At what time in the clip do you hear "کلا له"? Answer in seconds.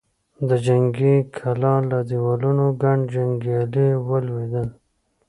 1.37-1.99